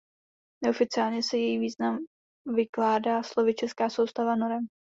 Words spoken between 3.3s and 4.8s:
Česká soustava norem.